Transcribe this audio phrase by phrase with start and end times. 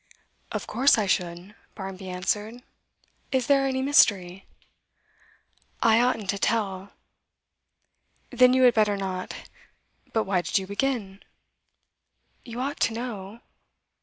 [0.51, 2.63] 'Of course I should,' Barmby answered.
[3.31, 4.47] 'Is there any mystery?'
[5.83, 6.93] 'I oughtn't to tell.'
[8.31, 9.35] 'Then you had better not.
[10.11, 11.21] But why did you begin?'
[12.43, 13.41] 'You ought to know.